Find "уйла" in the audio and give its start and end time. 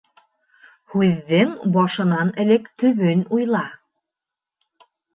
3.39-3.65